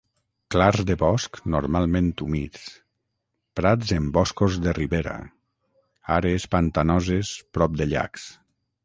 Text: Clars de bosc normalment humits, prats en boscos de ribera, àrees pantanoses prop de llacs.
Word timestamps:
Clars 0.53 0.85
de 0.85 0.93
bosc 1.01 1.35
normalment 1.55 2.07
humits, 2.27 2.63
prats 3.59 3.93
en 3.97 4.07
boscos 4.15 4.57
de 4.65 4.73
ribera, 4.79 5.13
àrees 6.17 6.49
pantanoses 6.57 7.37
prop 7.59 7.77
de 7.85 7.89
llacs. 7.93 8.27